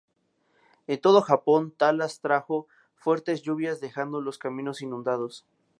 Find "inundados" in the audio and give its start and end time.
4.81-5.45